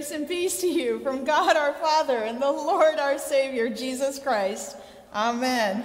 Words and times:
Grace 0.00 0.12
and 0.12 0.26
peace 0.26 0.60
to 0.62 0.66
you 0.66 0.98
from 1.00 1.26
God 1.26 1.58
our 1.58 1.74
Father 1.74 2.16
and 2.16 2.40
the 2.40 2.50
Lord 2.50 2.98
our 2.98 3.18
Savior, 3.18 3.68
Jesus 3.68 4.18
Christ. 4.18 4.78
Amen. 5.14 5.84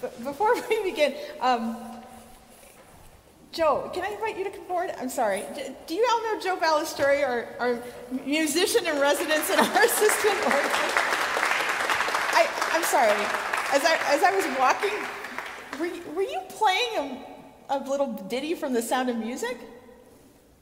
Before 0.00 0.52
we 0.68 0.82
begin, 0.82 1.14
um, 1.40 1.76
Joe, 3.52 3.88
can 3.94 4.02
I 4.02 4.08
invite 4.08 4.36
you 4.36 4.42
to 4.42 4.50
come 4.50 4.64
forward? 4.64 4.92
I'm 4.98 5.10
sorry. 5.10 5.44
Do 5.86 5.94
you 5.94 6.04
all 6.10 6.22
know 6.24 6.40
Joe 6.40 6.56
Ballesteri, 6.56 7.24
our, 7.24 7.46
our 7.60 7.78
musician 8.26 8.84
in 8.84 8.98
residence 8.98 9.48
and 9.50 9.60
our 9.60 9.84
assistant 9.84 10.40
I, 12.34 12.48
I'm 12.72 12.82
sorry. 12.82 13.12
As 13.70 13.84
I, 13.84 13.96
as 14.08 14.24
I 14.24 14.34
was 14.34 14.58
walking, 14.58 14.90
were 15.78 15.86
you, 15.86 16.02
were 16.16 16.22
you 16.22 16.40
playing 16.48 17.22
a, 17.70 17.76
a 17.76 17.88
little 17.88 18.08
ditty 18.28 18.56
from 18.56 18.72
The 18.72 18.82
Sound 18.82 19.08
of 19.08 19.16
Music? 19.18 19.56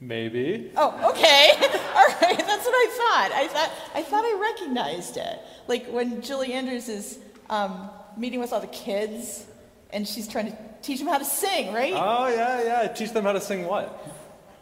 Maybe. 0.03 0.69
Oh, 0.75 1.11
okay. 1.11 1.51
All 1.95 2.07
right. 2.21 2.37
That's 2.37 2.65
what 2.65 2.75
I 2.75 2.87
thought. 2.91 3.31
I 3.33 3.47
thought 3.47 3.71
I 3.95 4.03
thought 4.03 4.25
I 4.25 4.37
recognized 4.51 5.15
it. 5.15 5.39
Like 5.67 5.87
when 5.87 6.21
Julie 6.21 6.51
Andrews 6.51 6.89
is 6.89 7.19
um, 7.49 7.89
meeting 8.17 8.41
with 8.41 8.51
all 8.51 8.59
the 8.59 8.67
kids, 8.67 9.45
and 9.91 10.05
she's 10.05 10.27
trying 10.27 10.51
to 10.51 10.57
teach 10.81 10.99
them 10.99 11.07
how 11.07 11.19
to 11.19 11.25
sing, 11.25 11.73
right? 11.73 11.93
Oh 11.95 12.27
yeah, 12.27 12.63
yeah. 12.63 12.87
Teach 12.89 13.11
them 13.11 13.23
how 13.23 13.31
to 13.31 13.39
sing 13.39 13.65
what? 13.65 14.05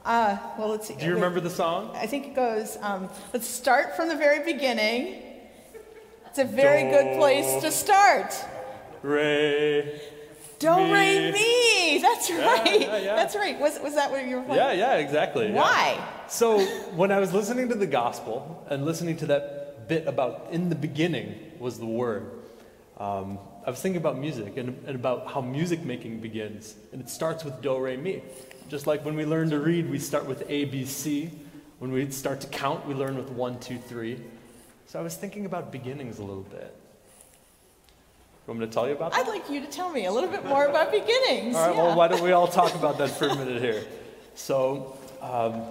Uh, 0.06 0.38
well, 0.60 0.70
let's 0.70 0.88
see. 0.88 0.96
Do 0.96 1.06
you 1.06 1.16
remember 1.16 1.40
the 1.40 1.50
song? 1.50 1.92
I 1.96 2.06
think 2.06 2.28
it 2.28 2.36
goes. 2.36 2.78
Um, 2.82 3.10
let's 3.34 3.48
start 3.48 3.96
from 3.96 4.10
the 4.10 4.16
very 4.16 4.44
beginning. 4.46 5.24
It's 6.28 6.40
a 6.40 6.46
very 6.46 6.84
Do, 6.84 6.90
good 6.92 7.18
place 7.18 7.62
to 7.64 7.72
start. 7.72 8.34
Ray. 9.02 10.02
Do 10.62 10.70
re 10.70 11.32
mi. 11.32 11.98
That's 12.02 12.30
right. 12.30 12.82
Yeah, 12.82 12.98
yeah. 12.98 13.16
That's 13.16 13.36
right. 13.36 13.60
Was 13.60 13.80
was 13.80 13.96
that 13.96 14.12
what 14.12 14.28
you 14.28 14.36
were 14.38 14.44
playing? 14.44 14.62
Yeah, 14.62 14.74
yeah, 14.74 15.06
exactly. 15.06 15.52
Why? 15.52 15.98
So 16.30 16.60
when 16.96 17.12
I 17.12 17.20
was 17.20 17.34
listening 17.34 17.68
to 17.70 17.76
the 17.76 17.88
gospel 17.88 18.64
and 18.70 18.86
listening 18.86 19.18
to 19.18 19.26
that 19.26 19.90
bit 19.90 20.08
about 20.08 20.50
in 20.52 20.70
the 20.70 20.76
beginning 20.76 21.34
was 21.60 21.80
the 21.80 21.88
word, 21.88 22.30
um, 22.98 23.40
I 23.66 23.72
was 23.72 23.82
thinking 23.82 24.00
about 24.00 24.20
music 24.20 24.58
and, 24.58 24.70
and 24.86 24.96
about 24.96 25.32
how 25.32 25.42
music 25.42 25.84
making 25.84 26.20
begins, 26.22 26.76
and 26.92 27.02
it 27.02 27.10
starts 27.10 27.44
with 27.44 27.60
do 27.62 27.78
re 27.80 27.98
mi. 27.98 28.22
Just 28.70 28.86
like 28.86 29.04
when 29.04 29.16
we 29.16 29.26
learn 29.26 29.50
to 29.50 29.60
read, 29.60 29.90
we 29.90 30.00
start 30.00 30.26
with 30.28 30.44
A 30.48 30.66
B 30.66 30.86
C. 30.86 31.32
When 31.80 31.92
we 31.92 32.12
start 32.12 32.40
to 32.42 32.48
count, 32.48 32.86
we 32.86 32.94
learn 32.94 33.18
with 33.18 33.32
one, 33.32 33.60
two, 33.60 33.80
three. 33.80 34.22
So 34.86 35.00
I 35.00 35.02
was 35.02 35.16
thinking 35.16 35.46
about 35.48 35.72
beginnings 35.72 36.20
a 36.20 36.24
little 36.24 36.44
bit. 36.44 36.76
You 38.48 38.52
want 38.52 38.62
me 38.62 38.66
to 38.66 38.74
tell 38.74 38.88
you 38.88 38.96
about 38.96 39.12
that? 39.12 39.20
I'd 39.20 39.28
like 39.28 39.50
you 39.52 39.62
to 39.62 39.68
tell 39.68 39.92
me 39.92 40.06
a 40.06 40.12
little 40.12 40.30
bit 40.30 40.44
more 40.46 40.66
about 40.66 40.92
beginnings. 40.92 41.56
All 41.56 41.68
right, 41.68 41.76
yeah. 41.76 41.84
well, 41.84 41.96
why 41.96 42.08
don't 42.08 42.24
we 42.24 42.32
all 42.32 42.48
talk 42.48 42.74
about 42.74 42.98
that 42.98 43.12
for 43.12 43.28
a 43.28 43.36
minute 43.42 43.62
here? 43.62 43.84
So, 44.34 44.98
um, 45.22 45.62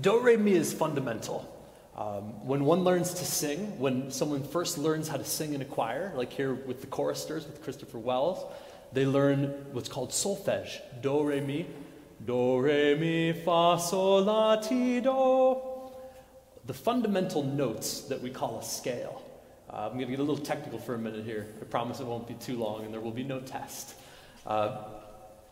do 0.00 0.18
re 0.18 0.36
mi 0.36 0.52
is 0.52 0.72
fundamental. 0.72 1.52
Um, 1.96 2.44
when 2.44 2.64
one 2.64 2.82
learns 2.82 3.14
to 3.14 3.24
sing, 3.24 3.78
when 3.78 4.10
someone 4.10 4.42
first 4.42 4.78
learns 4.78 5.08
how 5.08 5.16
to 5.16 5.24
sing 5.24 5.54
in 5.54 5.62
a 5.62 5.64
choir, 5.64 6.12
like 6.16 6.32
here 6.32 6.54
with 6.54 6.80
the 6.80 6.88
choristers 6.88 7.46
with 7.46 7.62
Christopher 7.62 7.98
Wells, 7.98 8.44
they 8.92 9.06
learn 9.06 9.46
what's 9.72 9.88
called 9.88 10.10
solfege. 10.10 10.80
Do 11.00 11.22
re 11.22 11.40
mi, 11.40 11.66
do 12.24 12.58
re 12.58 12.96
mi 12.96 13.32
fa 13.32 13.78
sol 13.80 14.24
la 14.24 14.56
ti 14.56 15.00
do. 15.00 15.60
The 16.66 16.74
fundamental 16.74 17.44
notes 17.44 18.02
that 18.02 18.20
we 18.20 18.30
call 18.30 18.58
a 18.58 18.64
scale. 18.64 19.22
Uh, 19.76 19.80
I'm 19.80 19.98
going 19.98 20.06
to 20.06 20.10
get 20.10 20.20
a 20.20 20.22
little 20.22 20.42
technical 20.42 20.78
for 20.78 20.94
a 20.94 20.98
minute 20.98 21.26
here. 21.26 21.46
I 21.60 21.64
promise 21.64 22.00
it 22.00 22.06
won't 22.06 22.26
be 22.26 22.32
too 22.34 22.56
long 22.56 22.86
and 22.86 22.94
there 22.94 23.00
will 23.00 23.10
be 23.10 23.22
no 23.22 23.40
test. 23.40 23.94
Uh, 24.46 24.78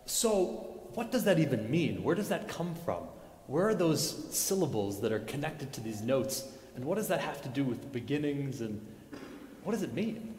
so, 0.06 0.80
what 0.94 1.12
does 1.12 1.24
that 1.24 1.38
even 1.38 1.70
mean? 1.70 2.02
Where 2.02 2.14
does 2.14 2.30
that 2.30 2.48
come 2.48 2.74
from? 2.86 3.02
Where 3.48 3.68
are 3.68 3.74
those 3.74 4.34
syllables 4.34 5.02
that 5.02 5.12
are 5.12 5.18
connected 5.18 5.74
to 5.74 5.82
these 5.82 6.00
notes? 6.00 6.48
And 6.74 6.86
what 6.86 6.94
does 6.94 7.08
that 7.08 7.20
have 7.20 7.42
to 7.42 7.50
do 7.50 7.64
with 7.64 7.92
beginnings 7.92 8.62
and 8.62 8.80
what 9.62 9.72
does 9.72 9.82
it 9.82 9.92
mean? 9.92 10.34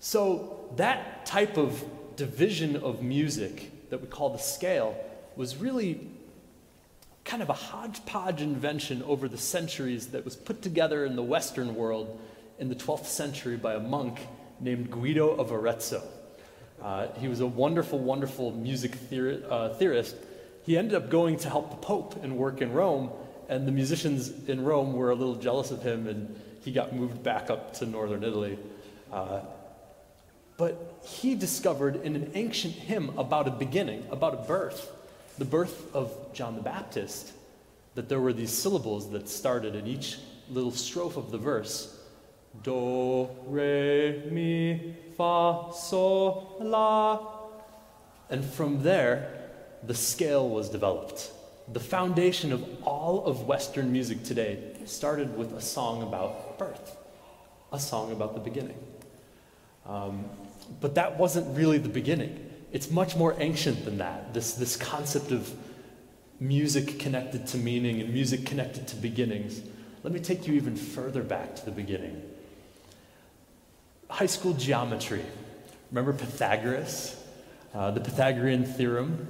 So, 0.00 0.68
that 0.74 1.24
type 1.24 1.56
of 1.56 1.84
division 2.16 2.74
of 2.74 3.04
music 3.04 3.88
that 3.90 4.00
we 4.00 4.08
call 4.08 4.30
the 4.30 4.38
scale 4.38 4.96
was 5.36 5.56
really 5.56 6.08
kind 7.24 7.40
of 7.40 7.50
a 7.50 7.54
hodgepodge 7.54 8.42
invention 8.42 9.00
over 9.04 9.28
the 9.28 9.38
centuries 9.38 10.08
that 10.08 10.24
was 10.24 10.34
put 10.34 10.60
together 10.60 11.04
in 11.04 11.14
the 11.14 11.22
Western 11.22 11.76
world 11.76 12.18
in 12.62 12.68
the 12.68 12.76
12th 12.76 13.06
century 13.06 13.56
by 13.56 13.74
a 13.74 13.80
monk 13.80 14.20
named 14.60 14.88
Guido 14.88 15.30
of 15.30 15.50
Arezzo. 15.50 16.00
Uh, 16.80 17.08
he 17.18 17.26
was 17.26 17.40
a 17.40 17.46
wonderful, 17.46 17.98
wonderful 17.98 18.52
music 18.52 18.92
uh, 19.50 19.70
theorist. 19.70 20.14
He 20.62 20.78
ended 20.78 20.94
up 20.94 21.10
going 21.10 21.38
to 21.38 21.48
help 21.48 21.70
the 21.70 21.76
Pope 21.76 22.22
and 22.22 22.36
work 22.36 22.62
in 22.62 22.72
Rome, 22.72 23.10
and 23.48 23.66
the 23.66 23.72
musicians 23.72 24.48
in 24.48 24.64
Rome 24.64 24.92
were 24.92 25.10
a 25.10 25.14
little 25.16 25.34
jealous 25.34 25.72
of 25.72 25.82
him, 25.82 26.06
and 26.06 26.40
he 26.64 26.70
got 26.70 26.94
moved 26.94 27.24
back 27.24 27.50
up 27.50 27.74
to 27.78 27.86
northern 27.86 28.22
Italy. 28.22 28.56
Uh, 29.12 29.40
but 30.56 31.00
he 31.04 31.34
discovered 31.34 31.96
in 32.04 32.14
an 32.14 32.30
ancient 32.34 32.74
hymn 32.74 33.18
about 33.18 33.48
a 33.48 33.50
beginning, 33.50 34.06
about 34.08 34.34
a 34.34 34.42
birth, 34.46 34.92
the 35.36 35.44
birth 35.44 35.92
of 35.96 36.32
John 36.32 36.54
the 36.54 36.62
Baptist, 36.62 37.32
that 37.96 38.08
there 38.08 38.20
were 38.20 38.32
these 38.32 38.52
syllables 38.52 39.10
that 39.10 39.28
started 39.28 39.74
in 39.74 39.88
each 39.88 40.18
little 40.48 40.70
strophe 40.70 41.16
of 41.16 41.32
the 41.32 41.38
verse 41.38 41.98
do, 42.62 43.28
re, 43.46 44.22
mi, 44.30 44.94
fa, 45.16 45.70
sol, 45.72 46.56
la. 46.60 47.20
And 48.30 48.44
from 48.44 48.82
there, 48.82 49.50
the 49.82 49.94
scale 49.94 50.48
was 50.48 50.68
developed. 50.68 51.30
The 51.72 51.80
foundation 51.80 52.52
of 52.52 52.64
all 52.82 53.24
of 53.24 53.46
Western 53.46 53.92
music 53.92 54.24
today 54.24 54.74
started 54.84 55.36
with 55.36 55.52
a 55.54 55.60
song 55.60 56.02
about 56.02 56.58
birth, 56.58 56.96
a 57.72 57.80
song 57.80 58.12
about 58.12 58.34
the 58.34 58.40
beginning. 58.40 58.78
Um, 59.86 60.24
but 60.80 60.94
that 60.94 61.18
wasn't 61.18 61.56
really 61.56 61.78
the 61.78 61.88
beginning. 61.88 62.50
It's 62.72 62.90
much 62.90 63.16
more 63.16 63.34
ancient 63.38 63.84
than 63.84 63.98
that, 63.98 64.32
this, 64.34 64.54
this 64.54 64.76
concept 64.76 65.30
of 65.30 65.54
music 66.40 66.98
connected 66.98 67.46
to 67.48 67.58
meaning 67.58 68.00
and 68.00 68.12
music 68.12 68.46
connected 68.46 68.88
to 68.88 68.96
beginnings. 68.96 69.60
Let 70.02 70.12
me 70.12 70.20
take 70.20 70.46
you 70.46 70.54
even 70.54 70.76
further 70.76 71.22
back 71.22 71.54
to 71.56 71.64
the 71.64 71.70
beginning 71.70 72.22
high 74.12 74.26
school 74.26 74.52
geometry. 74.52 75.24
Remember 75.90 76.12
Pythagoras? 76.12 77.18
Uh, 77.74 77.90
the 77.90 78.00
Pythagorean 78.00 78.66
theorem. 78.66 79.26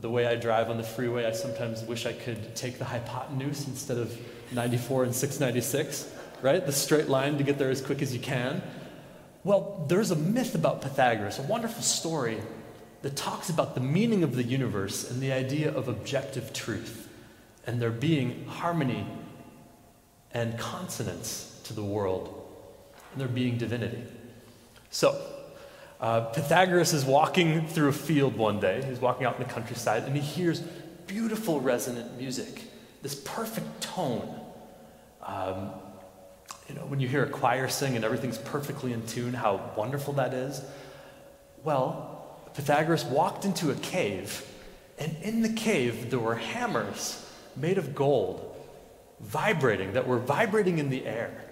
The 0.00 0.08
way 0.08 0.26
I 0.26 0.34
drive 0.34 0.70
on 0.70 0.78
the 0.78 0.82
freeway, 0.82 1.26
I 1.26 1.32
sometimes 1.32 1.82
wish 1.82 2.06
I 2.06 2.14
could 2.14 2.56
take 2.56 2.78
the 2.78 2.86
hypotenuse 2.86 3.68
instead 3.68 3.98
of 3.98 4.18
94 4.52 5.04
and 5.04 5.14
696, 5.14 6.10
right? 6.40 6.64
The 6.64 6.72
straight 6.72 7.08
line 7.08 7.36
to 7.36 7.44
get 7.44 7.58
there 7.58 7.70
as 7.70 7.82
quick 7.82 8.00
as 8.00 8.14
you 8.14 8.20
can. 8.20 8.62
Well, 9.44 9.84
there's 9.88 10.10
a 10.10 10.16
myth 10.16 10.54
about 10.54 10.80
Pythagoras, 10.80 11.38
a 11.38 11.42
wonderful 11.42 11.82
story 11.82 12.38
that 13.02 13.16
talks 13.16 13.50
about 13.50 13.74
the 13.74 13.82
meaning 13.82 14.22
of 14.22 14.34
the 14.34 14.42
universe 14.42 15.10
and 15.10 15.20
the 15.20 15.32
idea 15.32 15.70
of 15.70 15.88
objective 15.88 16.54
truth, 16.54 17.10
and 17.66 17.80
there 17.80 17.90
being 17.90 18.46
harmony 18.46 19.06
and 20.32 20.58
consonance 20.58 21.60
to 21.64 21.74
the 21.74 21.84
world, 21.84 22.43
there 23.16 23.28
being 23.28 23.58
divinity. 23.58 24.02
So, 24.90 25.20
uh, 26.00 26.20
Pythagoras 26.26 26.92
is 26.92 27.04
walking 27.04 27.66
through 27.66 27.88
a 27.88 27.92
field 27.92 28.36
one 28.36 28.60
day. 28.60 28.84
He's 28.86 29.00
walking 29.00 29.26
out 29.26 29.40
in 29.40 29.46
the 29.46 29.52
countryside, 29.52 30.04
and 30.04 30.14
he 30.14 30.22
hears 30.22 30.60
beautiful 31.06 31.60
resonant 31.60 32.18
music, 32.18 32.62
this 33.02 33.14
perfect 33.14 33.80
tone. 33.80 34.40
Um, 35.22 35.70
you 36.68 36.74
know, 36.74 36.82
when 36.82 37.00
you 37.00 37.08
hear 37.08 37.24
a 37.24 37.28
choir 37.28 37.68
sing 37.68 37.96
and 37.96 38.04
everything's 38.04 38.38
perfectly 38.38 38.92
in 38.92 39.06
tune, 39.06 39.34
how 39.34 39.72
wonderful 39.76 40.14
that 40.14 40.34
is. 40.34 40.62
Well, 41.62 42.38
Pythagoras 42.54 43.04
walked 43.04 43.44
into 43.44 43.70
a 43.70 43.74
cave, 43.74 44.46
and 44.98 45.16
in 45.22 45.42
the 45.42 45.52
cave 45.52 46.10
there 46.10 46.18
were 46.18 46.36
hammers 46.36 47.20
made 47.56 47.78
of 47.78 47.94
gold, 47.94 48.56
vibrating, 49.20 49.92
that 49.94 50.06
were 50.06 50.18
vibrating 50.18 50.78
in 50.78 50.90
the 50.90 51.06
air. 51.06 51.44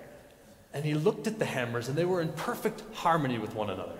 And 0.75 0.85
he 0.85 0.95
looked 0.95 1.27
at 1.27 1.39
the 1.39 1.45
hammers, 1.45 1.89
and 1.89 1.97
they 1.97 2.05
were 2.05 2.21
in 2.21 2.33
perfect 2.33 2.83
harmony 2.95 3.39
with 3.39 3.55
one 3.55 3.71
another. 3.71 3.99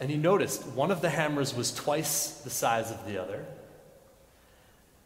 and 0.00 0.10
he 0.10 0.16
noticed 0.16 0.66
one 0.68 0.90
of 0.90 1.02
the 1.02 1.10
hammers 1.10 1.54
was 1.54 1.72
twice 1.72 2.40
the 2.42 2.50
size 2.50 2.90
of 2.90 3.06
the 3.06 3.20
other, 3.20 3.44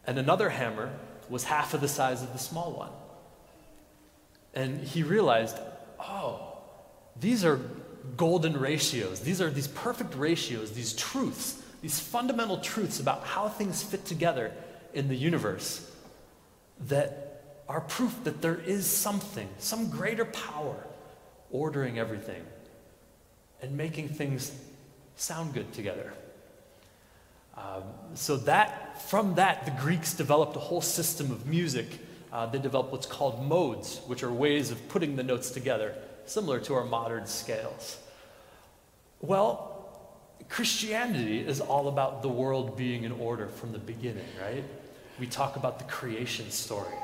and 0.06 0.18
another 0.18 0.48
hammer 0.48 0.92
was 1.28 1.44
half 1.44 1.74
of 1.74 1.80
the 1.80 1.88
size 1.88 2.22
of 2.22 2.32
the 2.32 2.38
small 2.38 2.72
one. 2.72 2.90
And 4.54 4.80
he 4.80 5.02
realized, 5.02 5.58
oh, 5.98 6.58
these 7.18 7.44
are 7.44 7.60
golden 8.16 8.56
ratios. 8.56 9.20
These 9.20 9.40
are 9.40 9.50
these 9.50 9.66
perfect 9.66 10.14
ratios, 10.14 10.72
these 10.72 10.92
truths, 10.92 11.60
these 11.82 11.98
fundamental 11.98 12.58
truths 12.58 13.00
about 13.00 13.24
how 13.24 13.48
things 13.48 13.82
fit 13.82 14.04
together 14.04 14.52
in 14.92 15.08
the 15.08 15.16
universe 15.16 15.90
that 16.86 17.23
are 17.68 17.80
proof 17.80 18.24
that 18.24 18.42
there 18.42 18.56
is 18.56 18.86
something, 18.86 19.48
some 19.58 19.90
greater 19.90 20.24
power 20.24 20.76
ordering 21.50 21.98
everything 21.98 22.42
and 23.62 23.76
making 23.76 24.08
things 24.08 24.52
sound 25.16 25.54
good 25.54 25.72
together. 25.72 26.12
Um, 27.56 27.84
so 28.14 28.36
that 28.38 29.02
from 29.08 29.36
that, 29.36 29.64
the 29.64 29.70
Greeks 29.70 30.12
developed 30.12 30.56
a 30.56 30.60
whole 30.60 30.80
system 30.80 31.30
of 31.30 31.46
music. 31.46 31.86
Uh, 32.32 32.46
they 32.46 32.58
developed 32.58 32.90
what's 32.90 33.06
called 33.06 33.46
modes, 33.46 34.00
which 34.06 34.22
are 34.22 34.32
ways 34.32 34.70
of 34.70 34.88
putting 34.88 35.16
the 35.16 35.22
notes 35.22 35.50
together, 35.50 35.94
similar 36.26 36.58
to 36.60 36.74
our 36.74 36.84
modern 36.84 37.26
scales. 37.26 37.98
Well, 39.20 39.70
Christianity 40.48 41.38
is 41.38 41.60
all 41.60 41.88
about 41.88 42.22
the 42.22 42.28
world 42.28 42.76
being 42.76 43.04
in 43.04 43.12
order 43.12 43.48
from 43.48 43.72
the 43.72 43.78
beginning, 43.78 44.26
right? 44.42 44.64
We 45.18 45.26
talk 45.26 45.56
about 45.56 45.78
the 45.78 45.84
creation 45.84 46.50
story, 46.50 46.94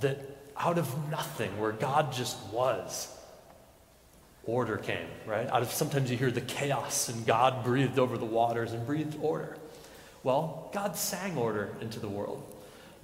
that 0.00 0.18
out 0.56 0.78
of 0.78 1.10
nothing, 1.10 1.58
where 1.58 1.72
God 1.72 2.12
just 2.12 2.38
was, 2.52 3.08
order 4.44 4.76
came, 4.76 5.06
right? 5.26 5.48
Out 5.48 5.62
of 5.62 5.72
sometimes 5.72 6.10
you 6.10 6.16
hear 6.16 6.30
the 6.30 6.40
chaos 6.40 7.08
and 7.08 7.26
God 7.26 7.64
breathed 7.64 7.98
over 7.98 8.18
the 8.18 8.24
waters 8.24 8.72
and 8.72 8.86
breathed 8.86 9.16
order. 9.20 9.56
Well, 10.22 10.70
God 10.72 10.96
sang 10.96 11.36
order 11.36 11.74
into 11.80 12.00
the 12.00 12.08
world. 12.08 12.42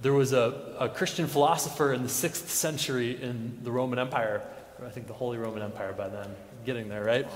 There 0.01 0.13
was 0.13 0.33
a, 0.33 0.75
a 0.79 0.89
Christian 0.89 1.27
philosopher 1.27 1.93
in 1.93 2.03
the 2.03 2.09
sixth 2.09 2.49
century 2.49 3.21
in 3.21 3.59
the 3.63 3.71
Roman 3.71 3.99
Empire, 3.99 4.41
I 4.83 4.89
think 4.89 5.07
the 5.07 5.13
Holy 5.13 5.37
Roman 5.37 5.61
Empire 5.61 5.93
by 5.93 6.09
then, 6.09 6.27
getting 6.65 6.89
there, 6.89 7.03
right? 7.03 7.27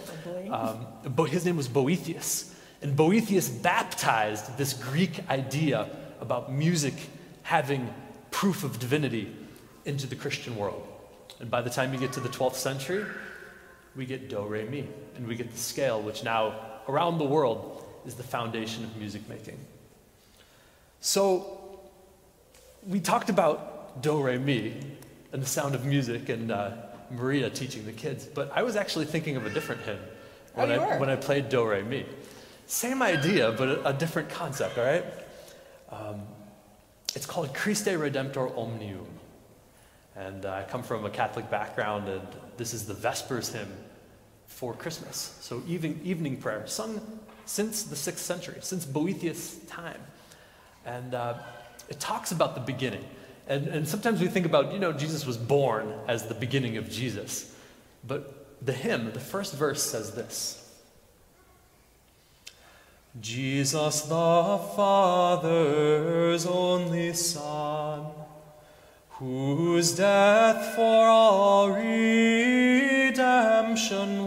Um, 0.49 0.87
but 1.15 1.25
his 1.25 1.45
name 1.45 1.57
was 1.57 1.67
Boethius. 1.67 2.55
And 2.81 2.95
Boethius 2.95 3.49
baptized 3.49 4.57
this 4.57 4.73
Greek 4.73 5.29
idea 5.29 5.87
about 6.19 6.51
music 6.51 6.95
having 7.43 7.93
proof 8.31 8.63
of 8.63 8.79
divinity 8.79 9.31
into 9.85 10.07
the 10.07 10.15
Christian 10.15 10.55
world. 10.55 10.87
And 11.39 11.49
by 11.49 11.61
the 11.61 11.69
time 11.69 11.93
you 11.93 11.99
get 11.99 12.13
to 12.13 12.19
the 12.19 12.29
12th 12.29 12.55
century, 12.55 13.05
we 13.95 14.05
get 14.05 14.29
do, 14.29 14.41
re, 14.41 14.65
mi, 14.65 14.87
and 15.15 15.27
we 15.27 15.35
get 15.35 15.51
the 15.51 15.57
scale, 15.57 16.01
which 16.01 16.23
now 16.23 16.55
around 16.87 17.17
the 17.17 17.25
world 17.25 17.85
is 18.05 18.15
the 18.15 18.23
foundation 18.23 18.83
of 18.83 18.95
music 18.97 19.27
making. 19.29 19.57
So 20.99 21.79
we 22.87 22.99
talked 22.99 23.29
about 23.29 24.01
do, 24.01 24.21
re, 24.21 24.37
mi, 24.37 24.73
and 25.31 25.41
the 25.41 25.47
sound 25.47 25.75
of 25.75 25.85
music, 25.85 26.29
and 26.29 26.51
uh, 26.51 26.71
Maria 27.11 27.49
teaching 27.49 27.85
the 27.85 27.91
kids, 27.91 28.25
but 28.25 28.51
I 28.53 28.63
was 28.63 28.75
actually 28.75 29.05
thinking 29.05 29.35
of 29.35 29.45
a 29.45 29.49
different 29.49 29.81
hymn 29.81 29.99
when, 30.53 30.71
oh, 30.71 30.81
I, 30.81 30.99
when 30.99 31.09
I 31.09 31.15
played 31.15 31.49
do, 31.49 31.65
re, 31.65 31.83
mi. 31.83 32.05
Same 32.67 33.01
idea, 33.01 33.51
but 33.51 33.67
a, 33.67 33.89
a 33.89 33.93
different 33.93 34.29
concept, 34.29 34.77
all 34.77 34.85
right? 34.85 35.05
Um, 35.89 36.21
it's 37.13 37.25
called 37.25 37.53
Christe 37.53 37.87
Redemptor 37.87 38.57
Omnium. 38.57 39.07
And 40.15 40.45
uh, 40.45 40.53
I 40.53 40.63
come 40.63 40.81
from 40.81 41.05
a 41.05 41.09
Catholic 41.09 41.49
background, 41.49 42.07
and 42.07 42.27
this 42.57 42.73
is 42.73 42.85
the 42.85 42.93
Vespers 42.93 43.51
hymn 43.51 43.71
for 44.47 44.73
Christmas. 44.73 45.37
So 45.41 45.61
evening, 45.67 45.99
evening 46.03 46.37
prayer, 46.37 46.65
sung 46.67 47.01
since 47.45 47.83
the 47.83 47.95
sixth 47.95 48.23
century, 48.23 48.57
since 48.61 48.85
Boethius' 48.85 49.57
time. 49.67 49.99
And 50.85 51.13
uh, 51.13 51.35
it 51.89 51.99
talks 51.99 52.31
about 52.31 52.55
the 52.55 52.61
beginning. 52.61 53.03
And, 53.47 53.67
and 53.67 53.87
sometimes 53.87 54.21
we 54.21 54.27
think 54.27 54.45
about, 54.45 54.73
you 54.73 54.79
know, 54.79 54.93
Jesus 54.93 55.25
was 55.25 55.37
born 55.37 55.93
as 56.07 56.27
the 56.27 56.33
beginning 56.33 56.77
of 56.77 56.89
Jesus. 56.89 57.53
But 58.07 58.65
the 58.65 58.73
hymn, 58.73 59.11
the 59.11 59.19
first 59.19 59.53
verse 59.53 59.83
says 59.83 60.11
this 60.11 60.61
Jesus, 63.19 64.01
the 64.01 64.59
Father's 64.75 66.45
only 66.45 67.13
Son 67.13 68.05
whose 69.19 69.95
death 69.95 70.75
for 70.75 71.05
our 71.05 71.71
redemption 71.71 73.17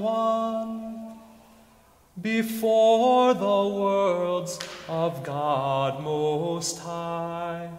won, 0.00 1.19
before 2.20 3.32
the 3.35 3.44
worlds 3.44 4.58
of 4.88 5.23
God 5.23 6.02
Most 6.02 6.79
High, 6.79 7.70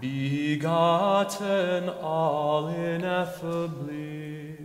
begotten 0.00 1.90
all 1.90 2.68
ineffably. 2.68 4.56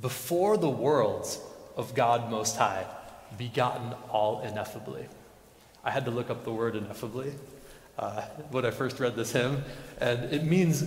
Before 0.00 0.56
the 0.56 0.70
worlds 0.70 1.38
of 1.76 1.94
God 1.94 2.30
Most 2.30 2.56
High, 2.56 2.86
begotten 3.36 3.92
all 4.08 4.40
ineffably. 4.40 5.08
I 5.84 5.90
had 5.90 6.06
to 6.06 6.10
look 6.10 6.30
up 6.30 6.44
the 6.44 6.52
word 6.52 6.74
ineffably 6.74 7.34
uh, 7.98 8.22
when 8.50 8.64
I 8.64 8.70
first 8.70 9.00
read 9.00 9.16
this 9.16 9.32
hymn, 9.32 9.64
and 10.00 10.32
it 10.32 10.44
means 10.44 10.82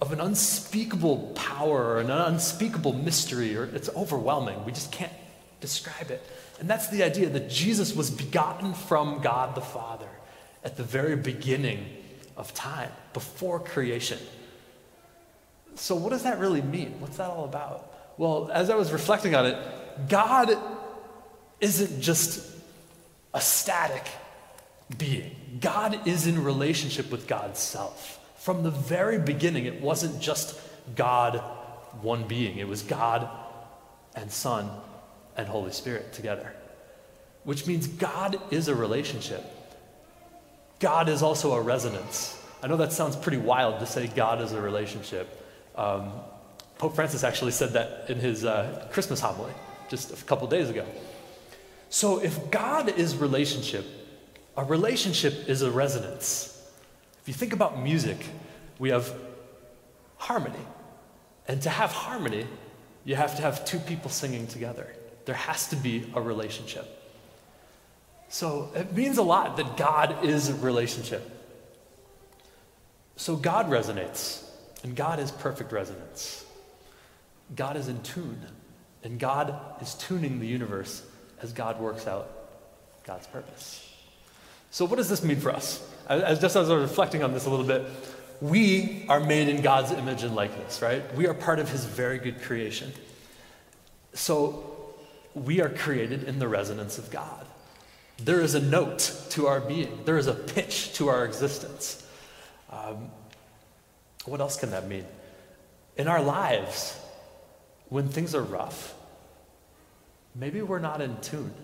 of 0.00 0.12
an 0.12 0.20
unspeakable 0.20 1.32
power 1.34 1.84
or 1.84 2.00
an 2.00 2.10
unspeakable 2.10 2.92
mystery, 2.92 3.56
or 3.56 3.64
it's 3.64 3.88
overwhelming. 3.96 4.64
We 4.64 4.72
just 4.72 4.92
can't 4.92 5.12
describe 5.60 6.10
it. 6.10 6.24
And 6.60 6.68
that's 6.68 6.88
the 6.88 7.02
idea 7.02 7.28
that 7.30 7.50
Jesus 7.50 7.94
was 7.94 8.10
begotten 8.10 8.74
from 8.74 9.20
God 9.20 9.54
the 9.54 9.60
Father 9.60 10.08
at 10.64 10.76
the 10.76 10.82
very 10.82 11.16
beginning 11.16 11.86
of 12.36 12.52
time, 12.54 12.90
before 13.12 13.60
creation. 13.60 14.18
So, 15.74 15.94
what 15.94 16.10
does 16.10 16.22
that 16.24 16.38
really 16.38 16.62
mean? 16.62 17.00
What's 17.00 17.18
that 17.18 17.30
all 17.30 17.44
about? 17.44 17.92
Well, 18.18 18.50
as 18.52 18.70
I 18.70 18.76
was 18.76 18.92
reflecting 18.92 19.34
on 19.34 19.46
it, 19.46 20.08
God 20.08 20.56
isn't 21.60 22.00
just 22.00 22.54
a 23.32 23.40
static 23.40 24.06
being. 24.98 25.34
God 25.60 26.06
is 26.06 26.26
in 26.26 26.42
relationship 26.44 27.10
with 27.10 27.26
God's 27.26 27.58
self. 27.58 28.20
From 28.36 28.62
the 28.62 28.70
very 28.70 29.18
beginning, 29.18 29.66
it 29.66 29.80
wasn't 29.80 30.20
just 30.20 30.60
God, 30.94 31.42
one 32.02 32.28
being, 32.28 32.58
it 32.58 32.68
was 32.68 32.82
God 32.82 33.28
and 34.14 34.30
Son 34.30 34.70
and 35.36 35.48
Holy 35.48 35.72
Spirit 35.72 36.12
together. 36.12 36.52
Which 37.44 37.66
means 37.66 37.86
God 37.86 38.40
is 38.50 38.68
a 38.68 38.74
relationship. 38.74 39.44
God 40.78 41.08
is 41.08 41.22
also 41.22 41.52
a 41.54 41.60
resonance. 41.60 42.40
I 42.62 42.68
know 42.68 42.76
that 42.76 42.92
sounds 42.92 43.16
pretty 43.16 43.38
wild 43.38 43.80
to 43.80 43.86
say 43.86 44.06
God 44.06 44.40
is 44.40 44.52
a 44.52 44.60
relationship. 44.60 45.42
Um, 45.74 46.12
Pope 46.78 46.94
Francis 46.94 47.24
actually 47.24 47.52
said 47.52 47.72
that 47.72 48.06
in 48.08 48.18
his 48.18 48.44
uh, 48.44 48.88
Christmas 48.92 49.20
homily 49.20 49.52
just 49.88 50.12
a 50.12 50.24
couple 50.24 50.46
days 50.46 50.68
ago. 50.68 50.84
So 51.90 52.18
if 52.18 52.50
God 52.50 52.88
is 52.98 53.16
relationship, 53.16 53.86
a 54.56 54.64
relationship 54.64 55.48
is 55.48 55.62
a 55.62 55.70
resonance. 55.70 56.52
If 57.22 57.28
you 57.28 57.34
think 57.34 57.52
about 57.52 57.82
music, 57.82 58.18
we 58.78 58.90
have 58.90 59.12
harmony. 60.16 60.58
And 61.48 61.60
to 61.62 61.70
have 61.70 61.92
harmony, 61.92 62.46
you 63.04 63.16
have 63.16 63.36
to 63.36 63.42
have 63.42 63.64
two 63.64 63.78
people 63.78 64.10
singing 64.10 64.46
together. 64.46 64.92
There 65.26 65.34
has 65.34 65.68
to 65.68 65.76
be 65.76 66.10
a 66.14 66.20
relationship. 66.20 66.92
So 68.28 68.70
it 68.74 68.92
means 68.92 69.18
a 69.18 69.22
lot 69.22 69.56
that 69.56 69.76
God 69.76 70.24
is 70.24 70.48
a 70.48 70.54
relationship. 70.54 71.30
So 73.16 73.36
God 73.36 73.70
resonates, 73.70 74.44
and 74.82 74.94
God 74.94 75.20
is 75.20 75.30
perfect 75.30 75.72
resonance. 75.72 76.44
God 77.54 77.76
is 77.76 77.88
in 77.88 78.02
tune, 78.02 78.40
and 79.04 79.18
God 79.18 79.54
is 79.80 79.94
tuning 79.94 80.40
the 80.40 80.46
universe 80.46 81.02
as 81.40 81.52
God 81.52 81.80
works 81.80 82.06
out 82.06 82.30
God's 83.04 83.26
purpose. 83.28 83.85
So, 84.70 84.84
what 84.84 84.96
does 84.96 85.08
this 85.08 85.22
mean 85.22 85.40
for 85.40 85.50
us? 85.50 85.86
As, 86.08 86.40
just 86.40 86.56
as 86.56 86.70
I 86.70 86.74
was 86.74 86.82
reflecting 86.82 87.22
on 87.22 87.32
this 87.32 87.46
a 87.46 87.50
little 87.50 87.66
bit, 87.66 87.86
we 88.40 89.06
are 89.08 89.20
made 89.20 89.48
in 89.48 89.62
God's 89.62 89.92
image 89.92 90.22
and 90.22 90.34
likeness, 90.34 90.82
right? 90.82 91.14
We 91.14 91.26
are 91.26 91.34
part 91.34 91.58
of 91.58 91.70
His 91.70 91.84
very 91.84 92.18
good 92.18 92.42
creation. 92.42 92.92
So, 94.12 94.94
we 95.34 95.60
are 95.60 95.68
created 95.68 96.24
in 96.24 96.38
the 96.38 96.48
resonance 96.48 96.98
of 96.98 97.10
God. 97.10 97.44
There 98.18 98.40
is 98.40 98.54
a 98.54 98.60
note 98.60 99.12
to 99.30 99.46
our 99.46 99.60
being, 99.60 100.00
there 100.04 100.18
is 100.18 100.26
a 100.26 100.34
pitch 100.34 100.94
to 100.94 101.08
our 101.08 101.24
existence. 101.24 102.06
Um, 102.70 103.10
what 104.24 104.40
else 104.40 104.56
can 104.58 104.70
that 104.70 104.88
mean? 104.88 105.04
In 105.96 106.08
our 106.08 106.22
lives, 106.22 106.98
when 107.88 108.08
things 108.08 108.34
are 108.34 108.42
rough, 108.42 108.94
maybe 110.34 110.62
we're 110.62 110.78
not 110.78 111.00
in 111.00 111.18
tune 111.20 111.54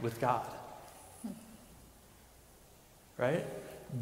with 0.00 0.20
God 0.20 0.46
right? 3.16 3.44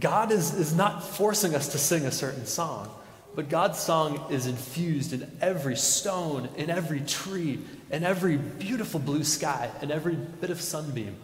God 0.01 0.33
is, 0.33 0.55
is 0.55 0.75
not 0.75 1.05
forcing 1.05 1.55
us 1.55 1.69
to 1.69 1.79
sing 1.79 2.07
a 2.07 2.11
certain 2.11 2.47
song, 2.47 2.89
But 3.35 3.49
God's 3.49 3.79
song 3.79 4.27
is 4.31 4.47
infused 4.47 5.13
in 5.13 5.31
every 5.41 5.77
stone, 5.77 6.51
in 6.57 6.69
every 6.69 7.01
tree, 7.01 7.61
in 7.91 8.05
every 8.05 8.37
beautiful 8.37 9.01
blue 9.01 9.25
sky, 9.25 9.71
in 9.81 9.91
every 9.91 10.17
bit 10.17 10.51
of 10.51 10.61
sunbeam. 10.61 11.17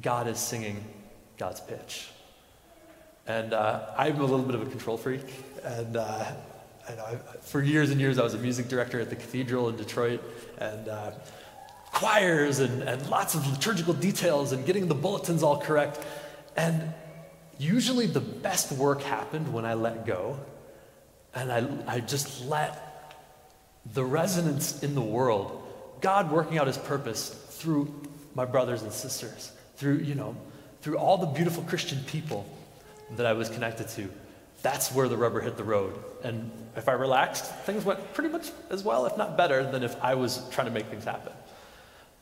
God 0.00 0.26
is 0.26 0.38
singing 0.38 0.84
God's 1.38 1.60
pitch. 1.60 2.08
And 3.26 3.52
uh, 3.52 3.86
I'm 3.96 4.16
a 4.20 4.24
little 4.24 4.44
bit 4.44 4.56
of 4.56 4.62
a 4.62 4.66
control 4.66 4.96
freak. 4.96 5.22
And, 5.62 5.96
uh, 5.96 6.24
for 7.42 7.62
years 7.62 7.90
and 7.90 8.00
years, 8.00 8.18
I 8.18 8.24
was 8.24 8.34
a 8.34 8.38
music 8.38 8.68
director 8.68 8.98
at 8.98 9.08
the 9.08 9.14
cathedral 9.14 9.68
in 9.68 9.76
Detroit. 9.76 10.20
And 10.58 10.88
uh, 10.88 11.12
choirs 11.92 12.58
and, 12.58 12.82
and 12.82 13.08
lots 13.08 13.36
of 13.36 13.48
liturgical 13.48 13.94
details 13.94 14.50
and 14.50 14.66
getting 14.66 14.88
the 14.88 14.94
bulletins 14.94 15.44
all 15.44 15.60
correct. 15.60 16.00
And 16.56 16.92
usually 17.58 18.06
the 18.06 18.20
best 18.20 18.72
work 18.72 19.02
happened 19.02 19.52
when 19.52 19.64
I 19.64 19.74
let 19.74 20.06
go 20.06 20.38
and 21.34 21.50
I, 21.50 21.66
I 21.86 22.00
just 22.00 22.44
let 22.46 23.16
the 23.94 24.04
resonance 24.04 24.82
in 24.82 24.94
the 24.94 25.00
world, 25.00 25.62
God 26.00 26.30
working 26.30 26.58
out 26.58 26.66
his 26.66 26.78
purpose 26.78 27.30
through 27.30 27.92
my 28.34 28.44
brothers 28.44 28.82
and 28.82 28.92
sisters, 28.92 29.52
through, 29.76 29.98
you 29.98 30.14
know, 30.14 30.36
through 30.82 30.98
all 30.98 31.18
the 31.18 31.26
beautiful 31.26 31.62
Christian 31.64 32.00
people 32.06 32.46
that 33.16 33.26
I 33.26 33.32
was 33.32 33.48
connected 33.48 33.88
to. 33.90 34.10
That's 34.62 34.92
where 34.92 35.08
the 35.08 35.16
rubber 35.16 35.40
hit 35.40 35.56
the 35.56 35.64
road. 35.64 35.98
And 36.22 36.50
if 36.76 36.88
I 36.88 36.92
relaxed, 36.92 37.44
things 37.44 37.84
went 37.84 38.14
pretty 38.14 38.30
much 38.30 38.50
as 38.70 38.84
well, 38.84 39.06
if 39.06 39.16
not 39.16 39.36
better, 39.36 39.68
than 39.68 39.82
if 39.82 40.00
I 40.02 40.14
was 40.14 40.48
trying 40.50 40.66
to 40.66 40.72
make 40.72 40.86
things 40.86 41.04
happen. 41.04 41.32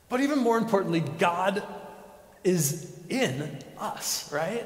But 0.09 0.21
even 0.21 0.39
more 0.39 0.57
importantly, 0.57 1.01
God 1.01 1.63
is 2.43 3.00
in 3.11 3.59
us, 3.79 4.33
right? 4.33 4.65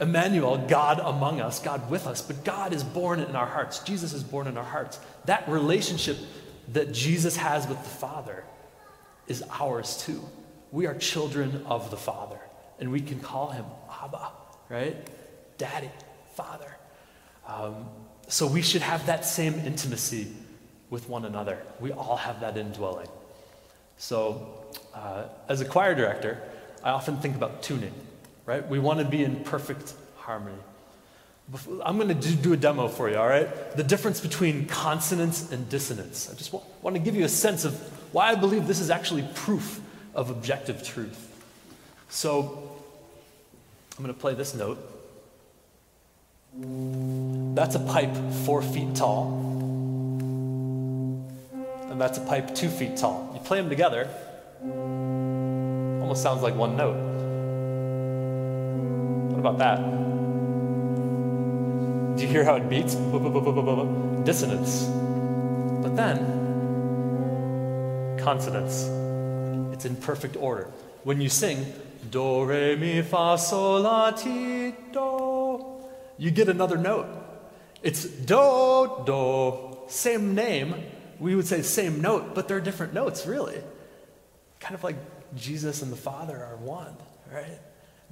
Emmanuel, 0.00 0.58
God 0.58 1.00
among 1.00 1.40
us, 1.40 1.58
God 1.58 1.90
with 1.90 2.06
us, 2.06 2.20
but 2.20 2.44
God 2.44 2.72
is 2.72 2.84
born 2.84 3.20
in 3.20 3.34
our 3.34 3.46
hearts. 3.46 3.80
Jesus 3.80 4.12
is 4.12 4.22
born 4.22 4.46
in 4.46 4.56
our 4.56 4.64
hearts. 4.64 5.00
That 5.24 5.48
relationship 5.48 6.18
that 6.72 6.92
Jesus 6.92 7.36
has 7.36 7.66
with 7.66 7.82
the 7.82 7.88
Father 7.88 8.44
is 9.26 9.42
ours 9.50 10.02
too. 10.04 10.22
We 10.72 10.86
are 10.86 10.94
children 10.94 11.64
of 11.66 11.90
the 11.90 11.96
Father, 11.96 12.38
and 12.78 12.92
we 12.92 13.00
can 13.00 13.20
call 13.20 13.50
him 13.50 13.64
Abba, 14.02 14.28
right? 14.68 14.96
Daddy, 15.58 15.90
Father. 16.34 16.76
Um, 17.46 17.86
so 18.28 18.46
we 18.46 18.60
should 18.60 18.82
have 18.82 19.06
that 19.06 19.24
same 19.24 19.54
intimacy 19.54 20.32
with 20.90 21.08
one 21.08 21.24
another. 21.24 21.62
We 21.80 21.92
all 21.92 22.16
have 22.16 22.40
that 22.40 22.56
indwelling. 22.56 23.08
So, 23.96 24.66
uh, 24.94 25.24
as 25.48 25.60
a 25.60 25.64
choir 25.64 25.94
director, 25.94 26.42
I 26.86 26.90
often 26.90 27.16
think 27.18 27.34
about 27.34 27.62
tuning 27.62 27.92
right? 28.46 28.66
We 28.66 28.78
want 28.78 29.00
to 29.00 29.04
be 29.04 29.22
in 29.22 29.42
perfect 29.44 29.92
harmony. 30.16 30.56
I'm 31.84 31.98
going 31.98 32.08
to 32.08 32.36
do 32.36 32.52
a 32.52 32.56
demo 32.56 32.88
for 32.88 33.10
you, 33.10 33.16
all 33.16 33.28
right? 33.28 33.76
The 33.76 33.84
difference 33.84 34.20
between 34.20 34.66
consonance 34.66 35.52
and 35.52 35.68
dissonance. 35.68 36.30
I 36.30 36.34
just 36.34 36.52
want 36.52 36.96
to 36.96 36.98
give 36.98 37.14
you 37.14 37.24
a 37.24 37.28
sense 37.28 37.64
of 37.64 37.74
why 38.12 38.30
I 38.30 38.34
believe 38.34 38.66
this 38.66 38.80
is 38.80 38.90
actually 38.90 39.28
proof 39.34 39.80
of 40.14 40.30
objective 40.30 40.82
truth. 40.82 41.22
So, 42.08 42.72
I'm 43.96 44.04
going 44.04 44.14
to 44.14 44.20
play 44.20 44.34
this 44.34 44.54
note. 44.54 44.78
That's 47.54 47.74
a 47.74 47.80
pipe 47.80 48.16
four 48.44 48.62
feet 48.62 48.94
tall. 48.94 49.42
And 51.90 52.00
that's 52.00 52.18
a 52.18 52.22
pipe 52.22 52.54
two 52.54 52.68
feet 52.68 52.96
tall. 52.96 53.30
You 53.34 53.40
play 53.40 53.60
them 53.60 53.68
together, 53.68 54.08
almost 56.16 56.22
sounds 56.22 56.42
like 56.42 56.54
one 56.54 56.76
note 56.76 56.96
What 59.32 59.40
about 59.40 59.58
that? 59.58 59.78
Do 62.16 62.22
you 62.22 62.28
hear 62.28 62.44
how 62.44 62.56
it 62.56 62.68
beats? 62.70 62.94
Dissonance. 64.24 64.84
But 65.82 65.94
then, 65.94 66.16
consonance. 68.18 68.88
It's 69.74 69.84
in 69.84 69.96
perfect 69.96 70.36
order. 70.36 70.70
When 71.04 71.20
you 71.20 71.28
sing, 71.28 71.66
do, 72.10 72.44
re, 72.44 72.76
mi, 72.76 73.02
fa, 73.02 73.36
sol, 73.38 73.82
la, 73.82 74.10
ti, 74.12 74.72
do, 74.92 75.62
you 76.16 76.30
get 76.30 76.48
another 76.48 76.78
note. 76.78 77.06
It's 77.82 78.04
do, 78.04 79.02
do, 79.04 79.76
same 79.88 80.34
name. 80.34 80.74
We 81.20 81.34
would 81.34 81.46
say 81.46 81.60
same 81.60 82.00
note, 82.00 82.34
but 82.34 82.48
they're 82.48 82.60
different 82.60 82.94
notes, 82.94 83.26
really. 83.26 83.60
Kind 84.60 84.74
of 84.74 84.82
like 84.82 84.96
Jesus 85.34 85.82
and 85.82 85.90
the 85.90 85.96
Father 85.96 86.36
are 86.36 86.56
one, 86.56 86.94
right? 87.32 87.58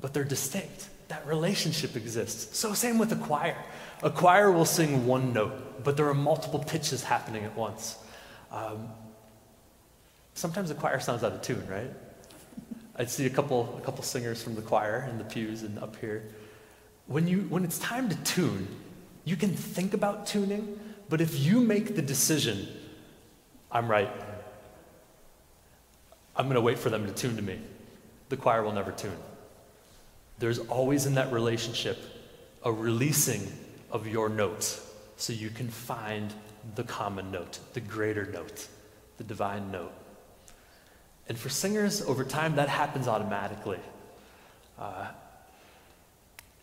But 0.00 0.12
they're 0.12 0.25
distinct 0.25 0.88
that 1.09 1.26
relationship 1.26 1.97
exists. 1.97 2.56
So, 2.59 2.73
same 2.73 2.99
with 2.99 3.12
a 3.12 3.16
choir. 3.16 3.56
A 4.02 4.11
choir 4.11 4.50
will 4.50 4.64
sing 4.64 5.06
one 5.06 5.33
note, 5.33 5.85
but 5.85 5.97
there 5.97 6.09
are 6.09 6.14
multiple 6.14 6.59
pitches 6.59 7.04
happening 7.04 7.44
at 7.44 7.54
once. 7.56 7.99
Um, 8.50 8.88
sometimes 10.35 10.68
the 10.71 10.75
choir 10.75 11.00
sounds 11.00 11.23
out 11.23 11.33
of 11.33 11.42
tune, 11.42 11.66
right? 11.68 11.90
I 12.97 13.04
see 13.04 13.26
a 13.26 13.30
couple, 13.30 13.76
a 13.78 13.85
couple 13.85 14.02
singers 14.04 14.42
from 14.42 14.54
the 14.54 14.62
choir 14.62 15.06
in 15.11 15.18
the 15.18 15.25
pews 15.25 15.62
and 15.62 15.78
up 15.78 15.97
here. 15.97 16.23
When, 17.06 17.26
you, 17.26 17.40
when 17.42 17.64
it's 17.64 17.78
time 17.78 18.09
to 18.09 18.16
tune, 18.25 18.68
you 19.25 19.37
can 19.37 19.54
think 19.54 19.94
about 19.94 20.26
tuning, 20.26 20.78
but 21.09 21.21
if 21.21 21.38
you 21.38 21.61
make 21.61 21.97
the 21.97 22.02
decision, 22.02 22.68
I'm 23.71 23.90
right, 23.90 24.11
I'm 26.36 26.46
going 26.46 26.56
to 26.56 26.60
wait 26.60 26.78
for 26.78 26.90
them 26.90 27.06
to 27.06 27.12
tune 27.12 27.36
to 27.36 27.42
me, 27.42 27.58
the 28.28 28.36
choir 28.36 28.62
will 28.62 28.72
never 28.72 28.92
tune 28.92 29.16
there's 30.38 30.58
always 30.58 31.06
in 31.06 31.14
that 31.14 31.32
relationship 31.32 31.98
a 32.64 32.72
releasing 32.72 33.50
of 33.90 34.06
your 34.06 34.28
notes 34.28 34.80
so 35.16 35.32
you 35.32 35.50
can 35.50 35.68
find 35.68 36.32
the 36.74 36.82
common 36.82 37.30
note, 37.30 37.58
the 37.74 37.80
greater 37.80 38.26
note, 38.26 38.66
the 39.18 39.24
divine 39.24 39.70
note. 39.70 39.92
And 41.28 41.38
for 41.38 41.48
singers, 41.48 42.02
over 42.02 42.24
time, 42.24 42.56
that 42.56 42.68
happens 42.68 43.06
automatically. 43.06 43.78
Uh, 44.78 45.06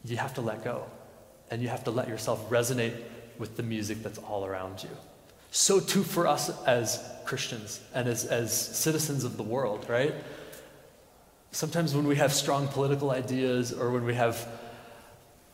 you 0.03 0.17
have 0.17 0.33
to 0.35 0.41
let 0.41 0.63
go, 0.63 0.85
and 1.49 1.61
you 1.61 1.69
have 1.69 1.83
to 1.85 1.91
let 1.91 2.07
yourself 2.07 2.49
resonate 2.49 2.95
with 3.37 3.55
the 3.55 3.63
music 3.63 4.03
that's 4.03 4.19
all 4.19 4.45
around 4.45 4.83
you. 4.83 4.89
So, 5.53 5.81
too, 5.81 6.03
for 6.03 6.27
us 6.27 6.49
as 6.65 7.03
Christians 7.25 7.81
and 7.93 8.07
as, 8.07 8.23
as 8.25 8.53
citizens 8.53 9.25
of 9.25 9.35
the 9.35 9.43
world, 9.43 9.85
right? 9.89 10.15
Sometimes 11.51 11.93
when 11.93 12.07
we 12.07 12.15
have 12.15 12.31
strong 12.31 12.69
political 12.69 13.11
ideas 13.11 13.73
or 13.73 13.91
when 13.91 14.05
we 14.05 14.13
have, 14.13 14.47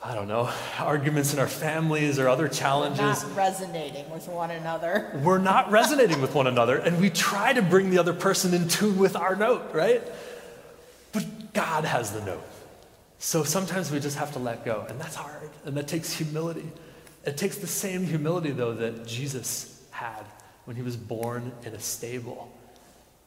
I 0.04 0.14
don't 0.14 0.28
know, 0.28 0.52
arguments 0.80 1.34
in 1.34 1.40
our 1.40 1.48
families 1.48 2.20
or 2.20 2.30
other 2.30 2.48
challenges. 2.48 3.00
We're 3.00 3.30
not 3.30 3.36
resonating 3.36 4.10
with 4.12 4.28
one 4.28 4.52
another. 4.52 5.20
We're 5.24 5.40
not 5.40 5.72
resonating 5.72 6.22
with 6.22 6.36
one 6.36 6.46
another, 6.46 6.78
and 6.78 7.02
we 7.02 7.10
try 7.10 7.54
to 7.54 7.64
bring 7.64 7.90
the 7.90 7.98
other 7.98 8.14
person 8.14 8.54
in 8.54 8.68
tune 8.68 9.00
with 9.00 9.16
our 9.16 9.36
note, 9.36 9.74
right? 9.74 10.04
But 11.12 11.54
God 11.54 11.86
has 11.86 12.12
the 12.12 12.24
note. 12.24 12.44
So 13.18 13.44
sometimes 13.44 13.92
we 13.92 14.00
just 14.00 14.20
have 14.20 14.32
to 14.34 14.40
let 14.40 14.64
go, 14.64 14.86
and 14.88 15.02
that's 15.02 15.16
hard, 15.16 15.50
and 15.66 15.76
that 15.76 15.88
takes 15.88 16.14
humility. 16.14 16.70
It 17.26 17.36
takes 17.36 17.58
the 17.58 17.66
same 17.66 18.04
humility, 18.04 18.52
though, 18.52 18.76
that 18.76 19.08
Jesus 19.08 19.77
had 19.98 20.26
when 20.66 20.76
he 20.76 20.82
was 20.82 20.96
born 20.96 21.52
in 21.66 21.74
a 21.74 21.80
stable, 21.80 22.52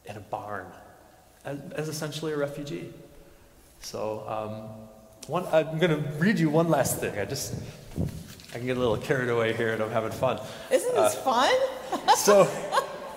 in 0.05 0.15
a 0.15 0.19
barn 0.19 0.65
as, 1.45 1.59
as 1.73 1.89
essentially 1.89 2.31
a 2.33 2.37
refugee. 2.37 2.93
So, 3.81 4.23
um, 4.27 4.87
one, 5.27 5.45
I'm 5.51 5.79
going 5.79 5.91
to 5.91 6.09
read 6.17 6.39
you 6.39 6.49
one 6.49 6.69
last 6.69 6.99
thing. 6.99 7.17
I 7.17 7.25
just, 7.25 7.55
I 8.53 8.57
can 8.57 8.65
get 8.65 8.77
a 8.77 8.79
little 8.79 8.97
carried 8.97 9.29
away 9.29 9.53
here 9.53 9.73
and 9.73 9.81
I'm 9.81 9.91
having 9.91 10.11
fun. 10.11 10.39
Isn't 10.71 10.95
this 10.95 11.15
uh, 11.15 11.49
fun? 11.89 12.15
so, 12.17 12.49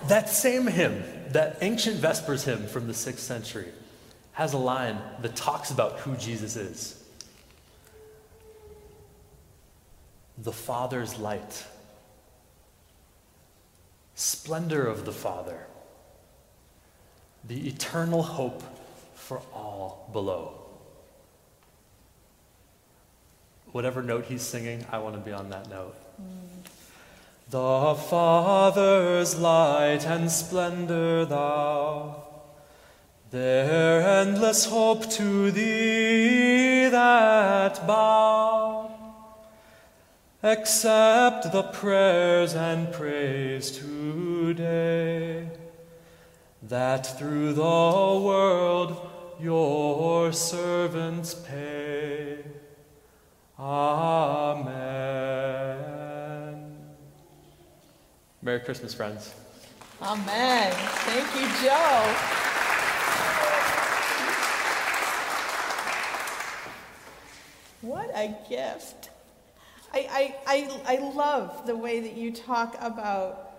that 0.08 0.28
same 0.28 0.66
hymn, 0.66 1.02
that 1.28 1.58
ancient 1.60 1.96
Vespers 1.96 2.44
hymn 2.44 2.66
from 2.66 2.86
the 2.86 2.92
6th 2.92 3.18
century, 3.18 3.68
has 4.32 4.52
a 4.52 4.58
line 4.58 4.98
that 5.22 5.36
talks 5.36 5.70
about 5.70 6.00
who 6.00 6.16
Jesus 6.16 6.56
is. 6.56 7.00
The 10.38 10.52
Father's 10.52 11.18
light, 11.18 11.64
splendor 14.14 14.86
of 14.86 15.04
the 15.04 15.12
Father 15.12 15.66
the 17.46 17.68
eternal 17.68 18.22
hope 18.22 18.62
for 19.14 19.40
all 19.52 20.08
below. 20.12 20.60
Whatever 23.72 24.02
note 24.02 24.26
he's 24.26 24.42
singing, 24.42 24.86
I 24.90 24.98
want 24.98 25.14
to 25.16 25.20
be 25.20 25.32
on 25.32 25.50
that 25.50 25.68
note. 25.68 25.96
The 27.50 27.94
Father's 28.08 29.38
light 29.38 30.06
and 30.06 30.30
splendor, 30.30 31.24
thou, 31.26 32.24
their 33.30 34.00
endless 34.20 34.64
hope 34.64 35.10
to 35.10 35.50
thee 35.50 36.88
that 36.88 37.86
bow. 37.86 38.53
Accept 40.44 41.50
the 41.52 41.62
prayers 41.62 42.54
and 42.54 42.92
praise 42.92 43.70
today 43.70 45.48
that 46.64 47.18
through 47.18 47.54
the 47.54 47.62
world 47.62 49.08
your 49.40 50.34
servants 50.34 51.32
pay. 51.32 52.44
Amen. 53.58 54.74
Merry 58.42 58.60
Christmas, 58.60 58.92
friends. 58.92 59.34
Amen. 60.02 60.72
Thank 60.74 61.34
you, 61.40 61.48
Joe. 61.66 62.14
What 67.80 68.10
a 68.14 68.36
gift. 68.50 69.08
I, 69.94 70.34
I, 70.46 70.80
I, 70.86 70.96
love 71.14 71.66
the 71.66 71.76
way 71.76 72.00
that 72.00 72.16
you 72.16 72.32
talk 72.32 72.76
about 72.80 73.52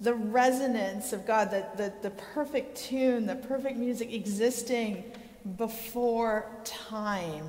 the 0.00 0.12
resonance 0.12 1.12
of 1.12 1.24
God, 1.24 1.52
the, 1.52 1.64
the, 1.76 1.92
the 2.02 2.10
perfect 2.10 2.76
tune, 2.76 3.26
the 3.26 3.36
perfect 3.36 3.76
music 3.76 4.12
existing 4.12 5.04
before 5.56 6.50
time. 6.64 7.46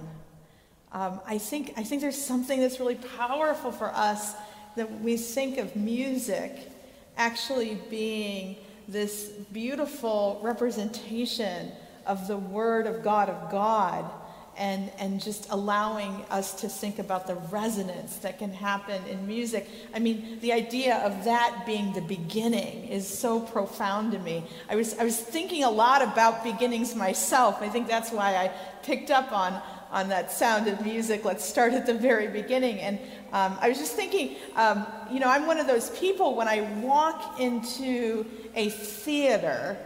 Um, 0.91 1.21
I, 1.25 1.39
think, 1.39 1.73
I 1.75 1.83
think 1.83 2.01
there's 2.01 2.21
something 2.21 2.59
that's 2.59 2.79
really 2.79 2.95
powerful 3.17 3.71
for 3.71 3.87
us 3.87 4.35
that 4.75 5.01
we 5.01 5.17
think 5.17 5.57
of 5.57 5.75
music 5.75 6.69
actually 7.17 7.79
being 7.89 8.57
this 8.87 9.29
beautiful 9.51 10.39
representation 10.43 11.71
of 12.05 12.27
the 12.27 12.37
Word 12.37 12.85
of 12.85 13.03
God, 13.03 13.29
of 13.29 13.51
God 13.51 14.09
and, 14.59 14.91
and 14.99 15.23
just 15.23 15.47
allowing 15.51 16.25
us 16.29 16.53
to 16.59 16.67
think 16.67 16.99
about 16.99 17.25
the 17.27 17.35
resonance 17.35 18.17
that 18.17 18.37
can 18.39 18.51
happen 18.51 19.01
in 19.07 19.25
music. 19.25 19.65
I 19.95 19.99
mean, 19.99 20.37
the 20.41 20.51
idea 20.51 20.97
of 20.97 21.23
that 21.23 21.63
being 21.65 21.93
the 21.93 22.01
beginning 22.01 22.89
is 22.89 23.07
so 23.07 23.39
profound 23.39 24.11
to 24.11 24.19
me. 24.19 24.43
I 24.69 24.75
was, 24.75 24.99
I 24.99 25.05
was 25.05 25.17
thinking 25.17 25.63
a 25.63 25.69
lot 25.69 26.01
about 26.01 26.43
beginnings 26.43 26.93
myself. 26.93 27.61
I 27.61 27.69
think 27.69 27.87
that's 27.87 28.11
why 28.11 28.35
I 28.35 28.51
picked 28.83 29.11
up 29.11 29.31
on, 29.31 29.61
on 29.91 30.09
that 30.09 30.29
sound 30.29 30.67
of 30.67 30.85
music. 30.85 31.23
Let's 31.23 31.45
start 31.45 31.71
at 31.71 31.85
the 31.85 31.93
very 31.93 32.27
beginning. 32.27 32.79
And 32.79 32.99
um, 33.31 33.57
I 33.61 33.69
was 33.69 33.77
just 33.77 33.93
thinking, 33.93 34.35
um, 34.57 34.85
you 35.09 35.21
know, 35.21 35.29
I'm 35.29 35.47
one 35.47 35.59
of 35.59 35.67
those 35.67 35.89
people 35.91 36.35
when 36.35 36.49
I 36.49 36.61
walk 36.81 37.39
into 37.39 38.25
a 38.55 38.69
theater 38.69 39.77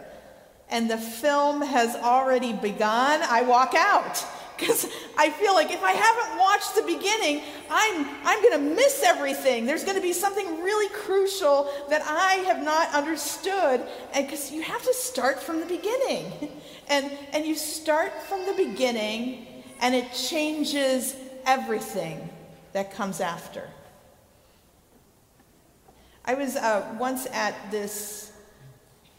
and 0.68 0.90
the 0.90 0.98
film 0.98 1.62
has 1.62 1.94
already 1.94 2.52
begun, 2.54 3.20
I 3.22 3.42
walk 3.42 3.74
out 3.76 4.26
because 4.58 4.86
I 5.18 5.30
feel 5.30 5.54
like 5.54 5.70
if 5.70 5.82
I 5.82 5.92
haven't 5.92 6.38
watched 6.38 6.74
the 6.74 6.82
beginning, 6.82 7.42
I'm, 7.70 8.06
I'm 8.24 8.42
going 8.42 8.52
to 8.52 8.76
miss 8.76 9.02
everything. 9.04 9.66
There's 9.66 9.84
going 9.84 9.96
to 9.96 10.02
be 10.02 10.12
something 10.12 10.62
really 10.62 10.88
crucial 10.94 11.68
that 11.88 12.02
I 12.02 12.34
have 12.46 12.62
not 12.62 12.94
understood. 12.94 13.84
And 14.12 14.26
because 14.26 14.52
you 14.52 14.62
have 14.62 14.82
to 14.84 14.94
start 14.94 15.42
from 15.42 15.60
the 15.60 15.66
beginning. 15.66 16.50
And, 16.86 17.10
and 17.32 17.46
you 17.46 17.54
start 17.54 18.12
from 18.24 18.44
the 18.44 18.52
beginning, 18.52 19.46
and 19.80 19.94
it 19.94 20.12
changes 20.12 21.16
everything 21.46 22.28
that 22.74 22.92
comes 22.92 23.22
after. 23.22 23.70
I 26.26 26.34
was 26.34 26.56
uh, 26.56 26.94
once 26.98 27.26
at 27.32 27.54
this 27.70 28.33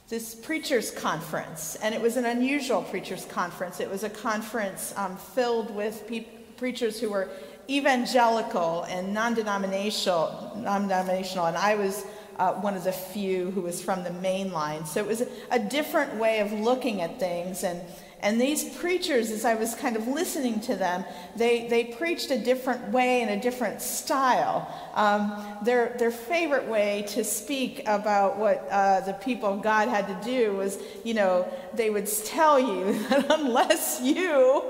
this 0.07 0.35
preacher's 0.35 0.91
conference, 0.91 1.75
and 1.81 1.95
it 1.95 2.01
was 2.01 2.15
an 2.15 2.25
unusual 2.25 2.83
preacher's 2.83 3.25
conference. 3.25 3.79
It 3.79 3.89
was 3.89 4.03
a 4.03 4.09
conference 4.09 4.93
um, 4.97 5.17
filled 5.17 5.73
with 5.75 6.07
pe- 6.07 6.27
preachers 6.57 6.99
who 6.99 7.09
were 7.09 7.29
evangelical 7.67 8.83
and 8.83 9.13
non-denominational, 9.13 10.53
non-denominational, 10.57 11.47
and 11.47 11.57
I 11.57 11.75
was 11.75 12.05
uh, 12.37 12.53
one 12.53 12.75
of 12.75 12.83
the 12.83 12.91
few 12.91 13.49
who 13.51 13.61
was 13.61 13.81
from 13.81 14.03
the 14.03 14.11
main 14.11 14.51
line. 14.51 14.85
So 14.85 14.99
it 14.99 15.07
was 15.07 15.21
a, 15.21 15.27
a 15.49 15.59
different 15.59 16.15
way 16.15 16.39
of 16.39 16.51
looking 16.51 17.01
at 17.01 17.19
things, 17.19 17.63
and 17.63 17.81
and 18.25 18.41
these 18.41 18.63
preachers, 18.63 19.29
as 19.29 19.45
I 19.45 19.53
was 19.53 19.75
kind 19.75 19.95
of 19.95 20.07
listening 20.07 20.59
to 20.61 20.75
them, 20.75 21.05
they, 21.35 21.67
they 21.67 21.83
preached 21.83 22.31
a 22.31 22.39
different 22.39 22.91
way 22.91 23.21
and 23.21 23.29
a 23.29 23.39
different 23.39 23.83
style. 23.83 24.67
Um, 24.95 25.59
their, 25.61 25.95
their 25.99 26.09
favorite 26.09 26.67
way 26.67 27.05
to 27.09 27.23
speak 27.23 27.83
about 27.85 28.37
what 28.37 28.67
uh, 28.71 29.01
the 29.01 29.13
people 29.13 29.53
of 29.53 29.61
God 29.61 29.89
had 29.89 30.07
to 30.07 30.27
do 30.27 30.53
was, 30.53 30.79
you 31.03 31.13
know, 31.13 31.47
they 31.75 31.91
would 31.91 32.07
tell 32.25 32.59
you 32.59 32.97
that 33.09 33.29
unless 33.29 34.01
you 34.01 34.63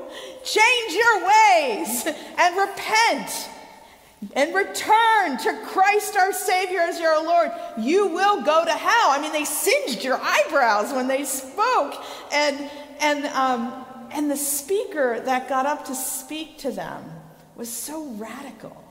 change 0.44 0.94
your 0.94 1.22
ways 1.22 2.08
and 2.38 2.58
repent, 2.58 3.50
and 4.36 4.56
return 4.56 5.38
to 5.38 5.62
Christ 5.66 6.16
our 6.16 6.34
Savior 6.34 6.80
as 6.80 7.00
your 7.00 7.24
Lord, 7.24 7.52
you 7.78 8.08
will 8.08 8.42
go 8.42 8.66
to 8.66 8.72
hell. 8.72 9.12
I 9.12 9.20
mean, 9.22 9.32
they 9.32 9.46
singed 9.46 10.04
your 10.04 10.20
eyebrows 10.20 10.92
when 10.94 11.08
they 11.08 11.26
spoke. 11.26 11.94
And 12.32 12.70
and, 13.00 13.26
um, 13.28 13.86
and 14.12 14.30
the 14.30 14.38
speaker 14.38 15.20
that 15.22 15.50
got 15.50 15.66
up 15.66 15.86
to 15.86 15.96
speak 15.96 16.58
to 16.60 16.72
them 16.72 17.04
was 17.56 17.70
so 17.70 18.06
radical 18.12 18.84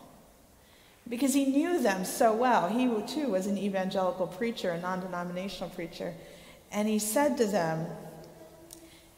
because 1.09 1.35
he 1.35 1.45
knew 1.45 1.81
them 1.81 2.05
so 2.05 2.35
well. 2.35 2.69
He 2.69 2.87
too 3.07 3.29
was 3.29 3.47
an 3.47 3.59
evangelical 3.59 4.27
preacher, 4.27 4.71
a 4.71 4.81
non 4.81 5.01
denominational 5.01 5.71
preacher. 5.71 6.15
And 6.73 6.89
he 6.89 6.99
said 6.99 7.37
to 7.39 7.47
them, 7.47 7.87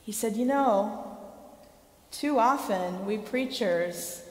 he 0.02 0.12
said, 0.12 0.36
You 0.36 0.44
know, 0.46 1.16
too 2.10 2.38
often 2.38 3.06
we 3.06 3.18
preachers 3.18 4.22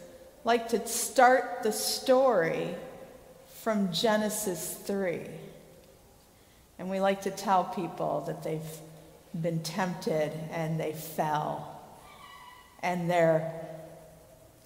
like 0.43 0.69
to 0.69 0.85
start 0.87 1.63
the 1.63 1.71
story 1.71 2.75
from 3.61 3.91
Genesis 3.91 4.77
3. 4.85 5.21
And 6.77 6.89
we 6.89 6.99
like 6.99 7.21
to 7.23 7.31
tell 7.31 7.63
people 7.63 8.23
that 8.27 8.43
they've 8.43 8.61
been 9.41 9.59
tempted 9.59 10.31
and 10.51 10.79
they 10.79 10.93
fell. 10.93 11.81
And 12.81 13.09
they're 13.09 13.53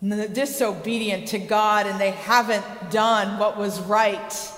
disobedient 0.02 1.30
to 1.30 1.40
God 1.40 1.88
and 1.88 2.00
they 2.00 2.12
haven't 2.12 2.92
done 2.92 3.40
what 3.40 3.58
was 3.58 3.80
right. 3.82 4.52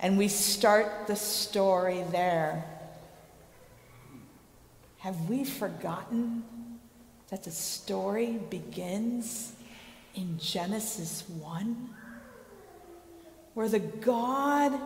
And 0.00 0.16
we 0.16 0.28
start 0.28 1.06
the 1.06 1.16
story 1.16 2.04
there. 2.10 2.64
Have 4.98 5.28
we 5.28 5.44
forgotten 5.44 6.44
that 7.28 7.44
the 7.44 7.50
story 7.50 8.38
begins 8.50 9.52
in 10.14 10.38
Genesis 10.38 11.24
1? 11.28 11.90
Where 13.54 13.68
the 13.68 13.78
God 13.78 14.78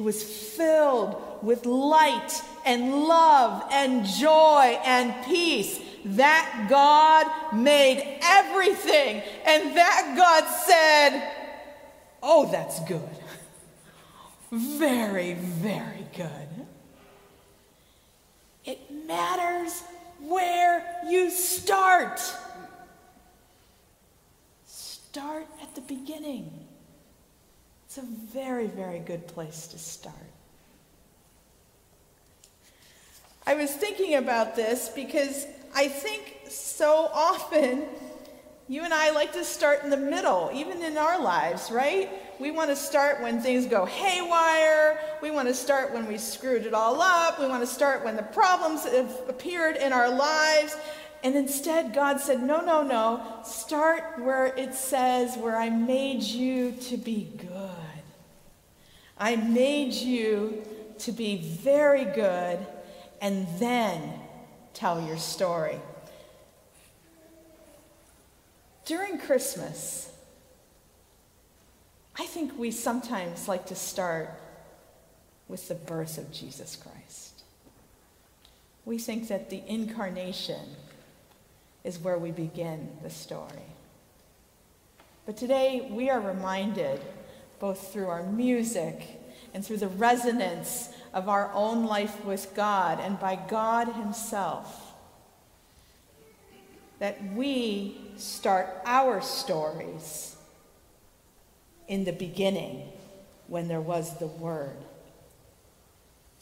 who 0.00 0.04
was 0.04 0.22
filled 0.22 1.14
with 1.42 1.66
light 1.66 2.32
and 2.64 3.04
love 3.04 3.62
and 3.70 4.06
joy 4.06 4.80
and 4.82 5.26
peace. 5.26 5.78
That 6.06 6.68
God 6.70 7.26
made 7.54 8.18
everything. 8.22 9.22
And 9.44 9.76
that 9.76 10.14
God 10.16 10.46
said, 10.64 11.32
Oh, 12.22 12.50
that's 12.50 12.82
good. 12.84 13.10
Very, 14.50 15.34
very 15.34 16.06
good. 16.16 16.66
It 18.64 18.90
matters 19.06 19.82
where 20.18 21.02
you 21.10 21.28
start. 21.28 22.22
Start 24.64 25.46
at 25.62 25.74
the 25.74 25.82
beginning. 25.82 26.69
It's 27.90 27.98
a 27.98 28.02
very, 28.02 28.68
very 28.68 29.00
good 29.00 29.26
place 29.26 29.66
to 29.66 29.76
start. 29.76 30.14
I 33.44 33.54
was 33.54 33.72
thinking 33.72 34.14
about 34.14 34.54
this 34.54 34.88
because 34.90 35.44
I 35.74 35.88
think 35.88 36.36
so 36.48 37.10
often 37.12 37.82
you 38.68 38.84
and 38.84 38.94
I 38.94 39.10
like 39.10 39.32
to 39.32 39.44
start 39.44 39.82
in 39.82 39.90
the 39.90 39.96
middle, 39.96 40.52
even 40.54 40.84
in 40.84 40.96
our 40.96 41.20
lives, 41.20 41.72
right? 41.72 42.08
We 42.38 42.52
want 42.52 42.70
to 42.70 42.76
start 42.76 43.22
when 43.22 43.40
things 43.40 43.66
go 43.66 43.86
haywire. 43.86 45.00
We 45.20 45.32
want 45.32 45.48
to 45.48 45.54
start 45.54 45.92
when 45.92 46.06
we 46.06 46.16
screwed 46.16 46.66
it 46.66 46.74
all 46.74 47.02
up. 47.02 47.40
We 47.40 47.48
want 47.48 47.64
to 47.64 47.66
start 47.66 48.04
when 48.04 48.14
the 48.14 48.22
problems 48.22 48.84
have 48.84 49.12
appeared 49.28 49.74
in 49.74 49.92
our 49.92 50.08
lives. 50.08 50.76
And 51.24 51.34
instead, 51.34 51.92
God 51.92 52.20
said, 52.20 52.40
No, 52.40 52.60
no, 52.60 52.84
no. 52.84 53.20
Start 53.44 54.20
where 54.20 54.46
it 54.56 54.74
says, 54.74 55.36
Where 55.36 55.56
I 55.56 55.70
made 55.70 56.22
you 56.22 56.70
to 56.70 56.96
be 56.96 57.32
good. 57.36 57.79
I 59.20 59.36
made 59.36 59.92
you 59.92 60.62
to 61.00 61.12
be 61.12 61.36
very 61.36 62.06
good 62.06 62.58
and 63.20 63.46
then 63.58 64.14
tell 64.72 65.06
your 65.06 65.18
story. 65.18 65.78
During 68.86 69.18
Christmas, 69.18 70.10
I 72.18 72.24
think 72.24 72.58
we 72.58 72.70
sometimes 72.70 73.46
like 73.46 73.66
to 73.66 73.74
start 73.74 74.30
with 75.48 75.68
the 75.68 75.74
birth 75.74 76.16
of 76.16 76.32
Jesus 76.32 76.76
Christ. 76.76 77.42
We 78.86 78.96
think 78.96 79.28
that 79.28 79.50
the 79.50 79.62
incarnation 79.66 80.76
is 81.84 81.98
where 81.98 82.18
we 82.18 82.30
begin 82.30 82.88
the 83.02 83.10
story. 83.10 83.68
But 85.26 85.36
today 85.36 85.88
we 85.90 86.08
are 86.08 86.20
reminded 86.20 87.00
both 87.60 87.92
through 87.92 88.08
our 88.08 88.24
music 88.24 89.20
and 89.54 89.64
through 89.64 89.76
the 89.76 89.88
resonance 89.88 90.88
of 91.12 91.28
our 91.28 91.52
own 91.52 91.84
life 91.84 92.24
with 92.24 92.54
God 92.54 92.98
and 93.00 93.20
by 93.20 93.36
God 93.36 93.92
Himself. 93.92 94.94
That 96.98 97.22
we 97.34 98.00
start 98.16 98.68
our 98.84 99.20
stories 99.20 100.36
in 101.86 102.04
the 102.04 102.12
beginning 102.12 102.88
when 103.46 103.68
there 103.68 103.80
was 103.80 104.18
the 104.18 104.26
Word. 104.26 104.76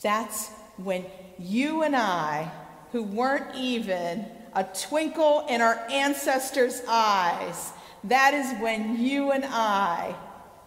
That's 0.03 0.51
when 0.77 1.05
you 1.39 1.83
and 1.83 1.97
I, 1.97 2.51
who 2.93 3.03
weren't 3.03 3.55
even 3.57 4.27
a 4.55 4.65
twinkle 4.65 5.47
in 5.49 5.61
our 5.61 5.85
ancestors' 5.91 6.83
eyes, 6.89 7.73
that 8.05 8.35
is 8.35 8.61
when 8.61 9.01
you 9.03 9.33
and 9.33 9.45
I 9.45 10.15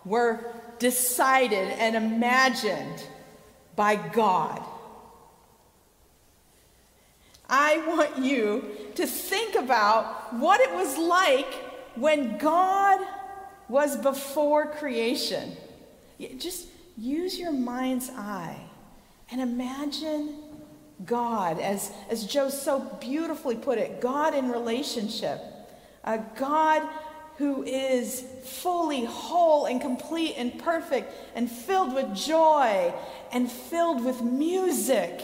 were 0.06 0.40
decided 0.80 1.70
and 1.70 1.96
imagined 1.96 3.06
by 3.76 3.96
God. 3.96 4.64
I 7.50 7.86
want 7.86 8.18
you 8.18 8.64
to 8.96 9.06
think 9.06 9.56
about 9.56 10.34
what 10.34 10.62
it 10.62 10.74
was 10.74 10.98
like 10.98 11.54
when 11.96 12.38
God 12.38 13.00
was 13.68 13.98
before 13.98 14.68
creation. 14.68 15.58
Just 16.38 16.68
use 16.98 17.38
your 17.38 17.52
mind's 17.52 18.10
eye 18.10 18.62
and 19.32 19.42
imagine 19.42 20.38
God, 21.06 21.60
as, 21.60 21.92
as 22.10 22.26
Joe 22.26 22.50
so 22.50 22.80
beautifully 23.02 23.56
put 23.56 23.78
it, 23.78 24.02
God 24.02 24.36
in 24.36 24.50
relationship. 24.50 25.42
A 26.04 26.20
God 26.36 26.88
who 27.42 27.64
is 27.64 28.24
fully 28.44 29.04
whole 29.04 29.66
and 29.66 29.82
complete 29.82 30.36
and 30.38 30.60
perfect 30.60 31.12
and 31.34 31.50
filled 31.50 31.92
with 31.92 32.14
joy 32.16 32.94
and 33.32 33.52
filled 33.52 34.06
with 34.06 34.22
music 34.22 35.24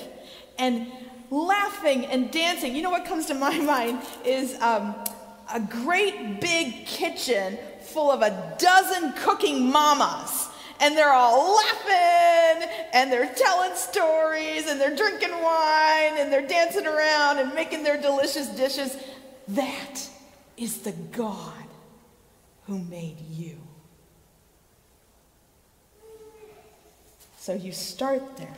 and 0.57 0.91
laughing 1.29 2.07
and 2.07 2.31
dancing. 2.31 2.75
You 2.75 2.81
know 2.81 2.89
what 2.89 3.05
comes 3.05 3.27
to 3.27 3.35
my 3.35 3.55
mind 3.59 4.01
is 4.25 4.59
um, 4.63 4.95
a 5.53 5.59
great 5.59 6.41
big 6.41 6.87
kitchen 6.87 7.59
full 7.81 8.09
of 8.09 8.23
a 8.23 8.55
dozen 8.57 9.13
cooking 9.13 9.71
mamas. 9.71 10.47
And 10.79 10.97
they're 10.97 11.13
all 11.13 11.55
laughing 11.55 12.67
and 12.93 13.11
they're 13.11 13.31
telling 13.31 13.75
stories 13.75 14.67
and 14.67 14.81
they're 14.81 14.95
drinking 14.95 15.33
wine 15.33 16.17
and 16.17 16.33
they're 16.33 16.47
dancing 16.47 16.87
around 16.87 17.37
and 17.37 17.53
making 17.53 17.83
their 17.83 18.01
delicious 18.01 18.47
dishes. 18.47 18.97
That 19.49 20.09
is 20.57 20.79
the 20.79 20.93
God 20.93 21.56
who 22.67 22.79
made 22.79 23.17
you. 23.31 23.57
So 27.39 27.53
you 27.53 27.71
start 27.71 28.37
there 28.37 28.57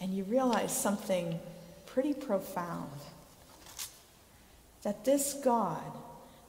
and 0.00 0.12
you 0.12 0.24
realize 0.24 0.76
something 0.76 1.38
pretty 1.86 2.12
profound 2.12 2.90
that 4.82 5.04
this 5.04 5.34
God, 5.34 5.80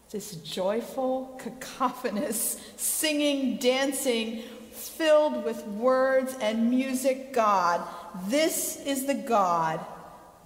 this 0.09 0.35
joyful, 0.37 1.39
cacophonous, 1.41 2.59
singing, 2.75 3.57
dancing, 3.57 4.41
filled 4.71 5.45
with 5.45 5.63
words 5.67 6.35
and 6.41 6.71
music 6.71 7.33
God, 7.33 7.87
this 8.27 8.83
is 8.83 9.05
the 9.05 9.13
God 9.13 9.79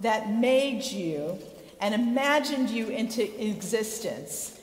that 0.00 0.30
made 0.30 0.84
you 0.84 1.38
and 1.80 1.94
imagined 1.94 2.68
you 2.68 2.88
into 2.88 3.22
existence. 3.42 4.59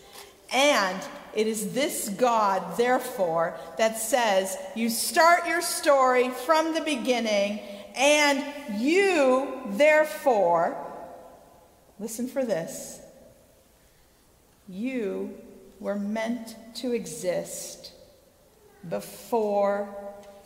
And 0.52 1.02
it 1.36 1.48
is 1.48 1.74
this 1.74 2.10
God, 2.10 2.78
therefore, 2.78 3.60
that 3.78 4.00
says 4.00 4.58
you 4.76 4.90
start 4.90 5.48
your 5.48 5.62
story 5.62 6.30
from 6.30 6.74
the 6.74 6.82
beginning 6.82 7.60
and 7.96 8.44
you, 8.80 9.62
therefore, 9.68 10.78
listen 12.00 12.28
for 12.28 12.46
this, 12.46 13.00
you 14.70 15.34
were 15.80 15.96
meant 15.96 16.56
to 16.76 16.94
exist 16.94 17.92
before 18.88 19.90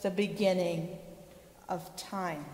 the 0.02 0.10
beginning 0.10 0.96
of 1.68 1.94
time. 1.96 2.44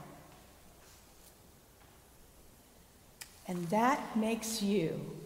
And 3.46 3.66
that 3.68 4.16
makes 4.16 4.62
you 4.62 5.18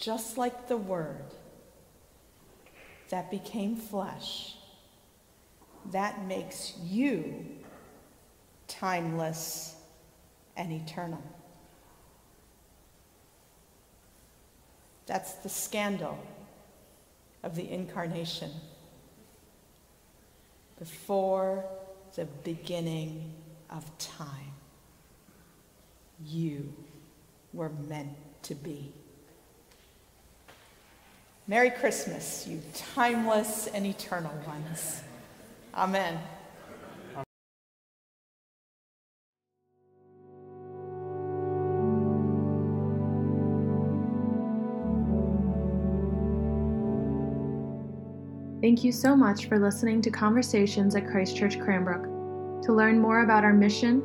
just 0.00 0.36
like 0.38 0.66
the 0.66 0.76
Word 0.76 1.34
that 3.10 3.30
became 3.30 3.76
flesh. 3.76 4.56
That 5.92 6.26
makes 6.26 6.74
you 6.82 7.60
timeless, 8.70 9.74
and 10.56 10.72
eternal. 10.72 11.22
That's 15.06 15.34
the 15.34 15.48
scandal 15.48 16.18
of 17.42 17.56
the 17.56 17.68
incarnation. 17.68 18.50
Before 20.78 21.64
the 22.14 22.24
beginning 22.24 23.34
of 23.68 23.84
time, 23.98 24.54
you 26.24 26.72
were 27.52 27.70
meant 27.70 28.16
to 28.44 28.54
be. 28.54 28.94
Merry 31.50 31.70
Christmas, 31.70 32.46
you 32.46 32.62
timeless 32.72 33.66
and 33.74 33.84
eternal 33.84 34.30
ones. 34.46 35.02
Amen. 35.74 36.16
Thank 48.60 48.84
you 48.84 48.92
so 48.92 49.16
much 49.16 49.46
for 49.46 49.58
listening 49.58 50.00
to 50.02 50.10
Conversations 50.12 50.94
at 50.94 51.08
Christ 51.08 51.36
Church 51.36 51.58
Cranbrook. 51.58 52.62
To 52.62 52.72
learn 52.72 53.00
more 53.00 53.24
about 53.24 53.42
our 53.42 53.52
mission, 53.52 54.04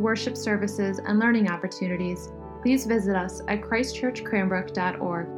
worship 0.00 0.38
services, 0.38 0.98
and 1.06 1.18
learning 1.18 1.50
opportunities, 1.50 2.30
please 2.62 2.86
visit 2.86 3.14
us 3.14 3.42
at 3.46 3.60
christchurchcranbrook.org. 3.60 5.37